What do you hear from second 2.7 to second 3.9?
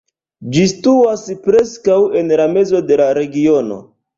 de la regiono.